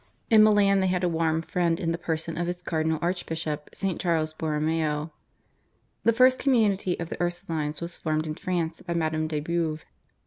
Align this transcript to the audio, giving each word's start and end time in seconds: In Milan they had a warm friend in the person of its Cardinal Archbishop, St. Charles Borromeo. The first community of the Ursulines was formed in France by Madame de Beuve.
In 0.31 0.41
Milan 0.43 0.79
they 0.79 0.87
had 0.87 1.03
a 1.03 1.07
warm 1.07 1.43
friend 1.43 1.79
in 1.79 1.91
the 1.91 1.97
person 1.99 2.35
of 2.35 2.49
its 2.49 2.63
Cardinal 2.63 2.97
Archbishop, 3.03 3.69
St. 3.71 4.01
Charles 4.01 4.33
Borromeo. 4.33 5.13
The 6.05 6.11
first 6.11 6.39
community 6.39 6.99
of 6.99 7.09
the 7.09 7.21
Ursulines 7.21 7.81
was 7.81 7.97
formed 7.97 8.25
in 8.25 8.33
France 8.33 8.81
by 8.81 8.95
Madame 8.95 9.27
de 9.27 9.39
Beuve. 9.39 9.85